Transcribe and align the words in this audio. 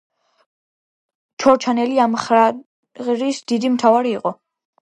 ჩორჩანელი 1.43 2.01
ამ 2.05 2.13
მხარის 2.17 3.43
დიდი 3.53 3.75
მთავარი 3.77 4.19
იყო. 4.21 4.37